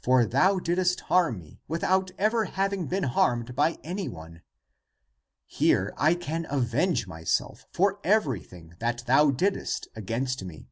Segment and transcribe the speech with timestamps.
[0.00, 4.40] For thou didst harm me, without ever having been harmed by any one.
[5.44, 10.70] Here I can avenge myself for everything that thou didst against me.